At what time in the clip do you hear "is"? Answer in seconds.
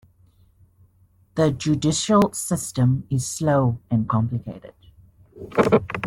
3.11-3.27